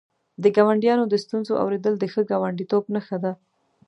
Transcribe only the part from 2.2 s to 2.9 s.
ګاونډیتوب